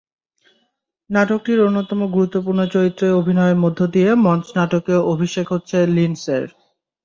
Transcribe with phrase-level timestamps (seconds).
[1.09, 6.45] নাটকটির অন্যতম গুরুত্বপূর্ণ চরিত্রে অভিনয়ের মধ্য দিয়ে মঞ্চ নাটকে অভিষেক হচ্ছে লিন্ডসের।